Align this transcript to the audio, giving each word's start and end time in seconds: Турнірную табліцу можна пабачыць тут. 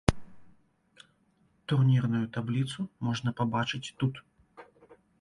Турнірную 1.73 2.23
табліцу 2.39 2.81
можна 3.09 3.29
пабачыць 3.41 3.87
тут. 4.03 4.15